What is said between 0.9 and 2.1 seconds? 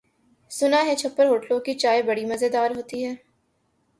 چھپر ہوٹلوں کی چائے